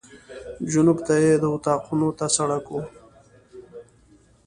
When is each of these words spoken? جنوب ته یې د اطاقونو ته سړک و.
جنوب 0.71 0.97
ته 1.07 1.13
یې 1.23 1.33
د 1.39 1.45
اطاقونو 1.55 2.09
ته 2.17 2.25
سړک 2.35 2.65
و. 2.71 2.77